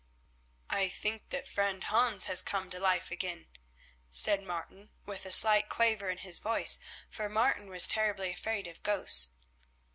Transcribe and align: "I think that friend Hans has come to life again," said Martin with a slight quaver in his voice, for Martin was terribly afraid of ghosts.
"I 0.71 0.89
think 0.89 1.29
that 1.29 1.47
friend 1.47 1.83
Hans 1.83 2.25
has 2.25 2.41
come 2.41 2.71
to 2.71 2.79
life 2.79 3.11
again," 3.11 3.45
said 4.09 4.41
Martin 4.41 4.89
with 5.05 5.27
a 5.27 5.31
slight 5.31 5.69
quaver 5.69 6.09
in 6.09 6.17
his 6.17 6.39
voice, 6.39 6.79
for 7.07 7.29
Martin 7.29 7.69
was 7.69 7.87
terribly 7.87 8.31
afraid 8.31 8.65
of 8.65 8.81
ghosts. 8.81 9.29